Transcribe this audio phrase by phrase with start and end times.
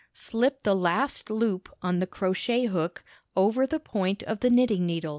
[0.15, 3.03] Slip the last loop on the crochet hook
[3.35, 5.09] over the point of the knitting needle.